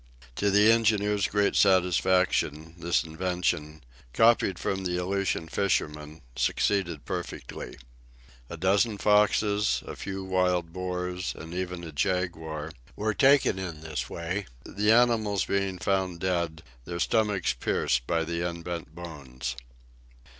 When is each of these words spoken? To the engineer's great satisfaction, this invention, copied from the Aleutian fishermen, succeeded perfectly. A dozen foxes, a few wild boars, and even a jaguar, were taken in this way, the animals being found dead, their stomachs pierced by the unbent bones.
To 0.37 0.49
the 0.49 0.71
engineer's 0.71 1.27
great 1.27 1.55
satisfaction, 1.55 2.73
this 2.79 3.03
invention, 3.03 3.83
copied 4.13 4.57
from 4.57 4.83
the 4.83 4.97
Aleutian 4.97 5.47
fishermen, 5.47 6.21
succeeded 6.35 7.05
perfectly. 7.05 7.77
A 8.49 8.57
dozen 8.57 8.97
foxes, 8.97 9.83
a 9.85 9.95
few 9.95 10.23
wild 10.23 10.73
boars, 10.73 11.35
and 11.37 11.53
even 11.53 11.83
a 11.83 11.91
jaguar, 11.91 12.71
were 12.95 13.13
taken 13.13 13.59
in 13.59 13.81
this 13.81 14.09
way, 14.09 14.47
the 14.65 14.91
animals 14.91 15.45
being 15.45 15.77
found 15.77 16.19
dead, 16.21 16.63
their 16.85 16.97
stomachs 16.99 17.53
pierced 17.53 18.07
by 18.07 18.23
the 18.23 18.41
unbent 18.43 18.95
bones. 18.95 19.55